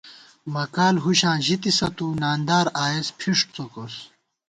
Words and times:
مکال 0.53 0.95
ہُشاں 1.03 1.37
ژِتِسہ 1.45 1.87
تُو، 1.95 2.07
ناندار 2.21 2.65
آئېس 2.85 3.07
پھِݭ 3.17 3.37
څوکوس 3.53 3.95